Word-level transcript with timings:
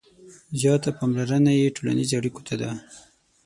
•زیاته 0.59 0.89
پاملرنه 0.97 1.51
یې 1.59 1.75
ټولنیزو 1.75 2.17
اړیکو 2.19 2.41
ته 2.47 2.53
ده. 2.61 2.71